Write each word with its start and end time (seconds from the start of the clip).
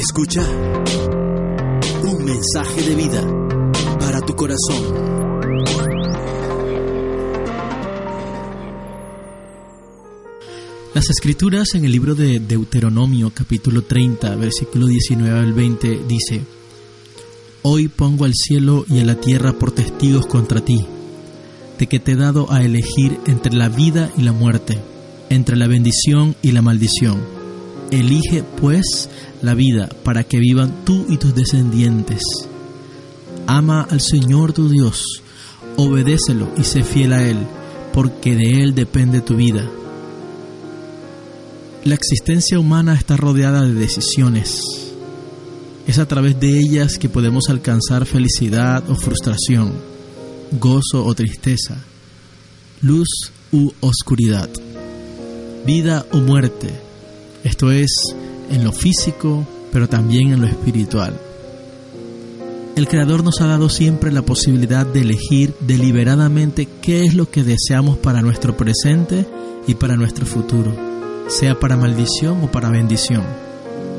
Escucha 0.00 0.40
un 2.04 2.24
mensaje 2.24 2.82
de 2.88 2.94
vida 2.94 3.20
para 3.98 4.22
tu 4.22 4.34
corazón. 4.34 4.82
Las 10.94 11.10
escrituras 11.10 11.74
en 11.74 11.84
el 11.84 11.92
libro 11.92 12.14
de 12.14 12.40
Deuteronomio 12.40 13.30
capítulo 13.34 13.82
30 13.82 14.36
versículo 14.36 14.86
19 14.86 15.38
al 15.38 15.52
20 15.52 16.00
dice, 16.08 16.40
Hoy 17.60 17.88
pongo 17.88 18.24
al 18.24 18.32
cielo 18.32 18.86
y 18.88 19.00
a 19.00 19.04
la 19.04 19.16
tierra 19.16 19.52
por 19.52 19.70
testigos 19.70 20.24
contra 20.24 20.62
ti, 20.62 20.86
de 21.78 21.86
que 21.88 22.00
te 22.00 22.12
he 22.12 22.16
dado 22.16 22.50
a 22.50 22.62
elegir 22.62 23.20
entre 23.26 23.52
la 23.52 23.68
vida 23.68 24.10
y 24.16 24.22
la 24.22 24.32
muerte, 24.32 24.78
entre 25.28 25.56
la 25.56 25.66
bendición 25.66 26.36
y 26.40 26.52
la 26.52 26.62
maldición. 26.62 27.39
Elige 27.90 28.42
pues 28.42 29.08
la 29.42 29.54
vida 29.54 29.88
para 30.04 30.24
que 30.24 30.38
vivan 30.38 30.84
tú 30.84 31.06
y 31.08 31.16
tus 31.16 31.34
descendientes. 31.34 32.22
Ama 33.46 33.86
al 33.90 34.00
Señor 34.00 34.52
tu 34.52 34.68
Dios, 34.68 35.22
obedécelo 35.76 36.52
y 36.56 36.64
sé 36.64 36.82
fiel 36.82 37.12
a 37.12 37.22
Él, 37.26 37.38
porque 37.92 38.36
de 38.36 38.62
Él 38.62 38.74
depende 38.74 39.20
tu 39.20 39.36
vida 39.36 39.68
la 41.84 41.94
existencia 41.94 42.58
humana 42.58 42.94
está 42.94 43.16
rodeada 43.16 43.62
de 43.62 43.72
decisiones. 43.72 44.60
Es 45.86 45.98
a 45.98 46.06
través 46.06 46.38
de 46.38 46.58
ellas 46.58 46.98
que 46.98 47.08
podemos 47.08 47.44
alcanzar 47.48 48.04
felicidad 48.04 48.88
o 48.90 48.94
frustración, 48.94 49.72
gozo 50.52 51.04
o 51.04 51.14
tristeza, 51.14 51.82
luz 52.82 53.08
u 53.50 53.72
oscuridad, 53.80 54.50
vida 55.66 56.04
o 56.12 56.18
muerte. 56.18 56.89
Esto 57.44 57.70
es 57.70 57.90
en 58.50 58.64
lo 58.64 58.72
físico, 58.72 59.46
pero 59.72 59.88
también 59.88 60.32
en 60.32 60.40
lo 60.40 60.46
espiritual. 60.46 61.18
El 62.76 62.88
Creador 62.88 63.24
nos 63.24 63.40
ha 63.40 63.46
dado 63.46 63.68
siempre 63.68 64.12
la 64.12 64.22
posibilidad 64.22 64.86
de 64.86 65.00
elegir 65.00 65.54
deliberadamente 65.60 66.68
qué 66.80 67.04
es 67.04 67.14
lo 67.14 67.30
que 67.30 67.44
deseamos 67.44 67.98
para 67.98 68.22
nuestro 68.22 68.56
presente 68.56 69.26
y 69.66 69.74
para 69.74 69.96
nuestro 69.96 70.24
futuro 70.24 70.90
sea 71.30 71.58
para 71.58 71.76
maldición 71.76 72.42
o 72.42 72.50
para 72.50 72.70
bendición. 72.70 73.22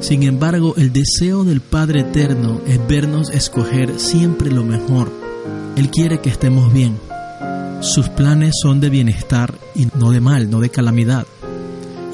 Sin 0.00 0.24
embargo, 0.24 0.74
el 0.76 0.92
deseo 0.92 1.44
del 1.44 1.60
Padre 1.60 2.00
Eterno 2.00 2.60
es 2.66 2.84
vernos 2.88 3.30
escoger 3.30 4.00
siempre 4.00 4.50
lo 4.50 4.64
mejor. 4.64 5.12
Él 5.76 5.88
quiere 5.90 6.20
que 6.20 6.30
estemos 6.30 6.72
bien. 6.72 6.98
Sus 7.80 8.08
planes 8.08 8.54
son 8.60 8.80
de 8.80 8.90
bienestar 8.90 9.54
y 9.74 9.88
no 9.96 10.10
de 10.10 10.20
mal, 10.20 10.50
no 10.50 10.60
de 10.60 10.70
calamidad. 10.70 11.26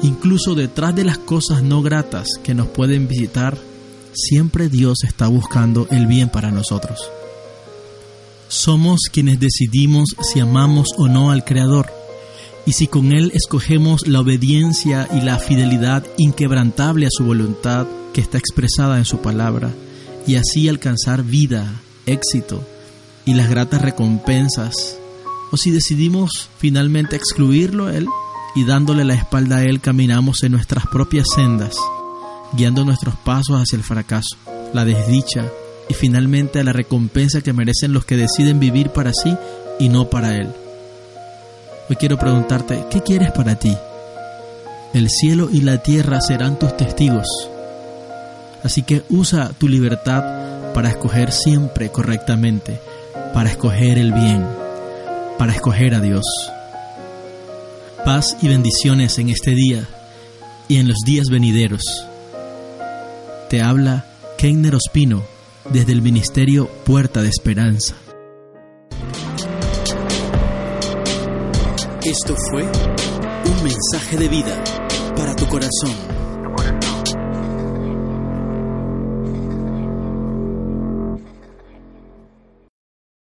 Incluso 0.01 0.55
detrás 0.55 0.95
de 0.95 1.03
las 1.03 1.17
cosas 1.17 1.61
no 1.61 1.81
gratas 1.81 2.27
que 2.43 2.53
nos 2.53 2.67
pueden 2.67 3.07
visitar, 3.07 3.57
siempre 4.13 4.69
Dios 4.69 5.03
está 5.03 5.27
buscando 5.27 5.87
el 5.91 6.07
bien 6.07 6.29
para 6.29 6.51
nosotros. 6.51 6.99
Somos 8.47 9.01
quienes 9.11 9.39
decidimos 9.39 10.15
si 10.21 10.39
amamos 10.39 10.89
o 10.97 11.07
no 11.07 11.31
al 11.31 11.43
Creador 11.43 11.91
y 12.65 12.73
si 12.73 12.87
con 12.87 13.11
Él 13.11 13.31
escogemos 13.33 14.07
la 14.07 14.21
obediencia 14.21 15.07
y 15.13 15.21
la 15.21 15.37
fidelidad 15.37 16.05
inquebrantable 16.17 17.05
a 17.05 17.11
su 17.11 17.25
voluntad 17.25 17.85
que 18.13 18.21
está 18.21 18.37
expresada 18.37 18.97
en 18.97 19.05
su 19.05 19.19
palabra, 19.19 19.71
y 20.25 20.35
así 20.35 20.67
alcanzar 20.67 21.23
vida, 21.23 21.81
éxito 22.05 22.63
y 23.25 23.33
las 23.33 23.49
gratas 23.49 23.81
recompensas, 23.81 24.97
o 25.51 25.57
si 25.57 25.71
decidimos 25.71 26.49
finalmente 26.57 27.15
excluirlo 27.15 27.87
a 27.87 27.95
Él 27.95 28.07
y 28.55 28.65
dándole 28.65 29.05
la 29.05 29.13
espalda 29.13 29.57
a 29.57 29.63
Él 29.63 29.79
caminamos 29.81 30.43
en 30.43 30.53
nuestras 30.53 30.85
propias 30.87 31.27
sendas, 31.33 31.75
guiando 32.53 32.85
nuestros 32.85 33.15
pasos 33.15 33.61
hacia 33.61 33.77
el 33.77 33.83
fracaso, 33.83 34.37
la 34.73 34.85
desdicha 34.85 35.45
y 35.89 35.93
finalmente 35.93 36.59
a 36.59 36.63
la 36.63 36.73
recompensa 36.73 37.41
que 37.41 37.53
merecen 37.53 37.93
los 37.93 38.05
que 38.05 38.17
deciden 38.17 38.59
vivir 38.59 38.89
para 38.89 39.11
sí 39.13 39.35
y 39.79 39.89
no 39.89 40.09
para 40.09 40.35
Él. 40.35 40.49
Hoy 41.89 41.95
quiero 41.95 42.17
preguntarte, 42.17 42.85
¿qué 42.91 43.01
quieres 43.01 43.31
para 43.31 43.57
ti? 43.57 43.75
El 44.93 45.09
cielo 45.09 45.49
y 45.51 45.61
la 45.61 45.79
tierra 45.79 46.21
serán 46.21 46.57
tus 46.59 46.75
testigos. 46.77 47.27
Así 48.63 48.83
que 48.83 49.03
usa 49.09 49.51
tu 49.57 49.67
libertad 49.67 50.73
para 50.73 50.89
escoger 50.89 51.31
siempre 51.31 51.89
correctamente, 51.89 52.79
para 53.33 53.49
escoger 53.49 53.97
el 53.97 54.11
bien, 54.11 54.45
para 55.37 55.53
escoger 55.53 55.95
a 55.95 55.99
Dios. 55.99 56.25
Paz 58.11 58.35
y 58.41 58.47
bendiciones 58.47 59.19
en 59.19 59.29
este 59.29 59.51
día 59.51 59.87
y 60.67 60.77
en 60.77 60.87
los 60.87 60.97
días 61.05 61.27
venideros. 61.29 61.83
Te 63.51 63.61
habla 63.61 64.03
Kenner 64.35 64.73
Ospino 64.73 65.23
desde 65.71 65.91
el 65.91 66.01
Ministerio 66.01 66.67
Puerta 66.85 67.21
de 67.21 67.29
Esperanza. 67.29 67.93
Esto 72.01 72.35
fue 72.49 72.63
un 72.63 73.63
mensaje 73.63 74.17
de 74.17 74.27
vida 74.27 74.63
para 75.15 75.35
tu 75.35 75.45
corazón 75.45 76.18